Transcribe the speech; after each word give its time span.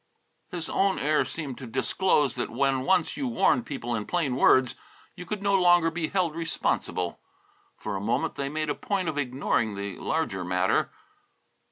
His 0.49 0.67
own 0.67 0.97
air 0.97 1.23
seemed 1.25 1.59
to 1.59 1.67
disclose 1.67 2.33
that 2.33 2.49
when 2.49 2.81
once 2.81 3.15
you 3.15 3.27
warned 3.27 3.67
people 3.67 3.93
in 3.93 4.07
plain 4.07 4.35
words, 4.35 4.73
you 5.15 5.27
could 5.27 5.43
no 5.43 5.53
longer 5.53 5.91
be 5.91 6.07
held 6.07 6.33
responsible. 6.35 7.19
For 7.77 7.95
a 7.95 8.01
moment 8.01 8.33
they 8.33 8.49
made 8.49 8.71
a 8.71 8.73
point 8.73 9.07
of 9.09 9.19
ignoring 9.19 9.75
the 9.75 9.99
larger 9.99 10.43
matter. 10.43 10.89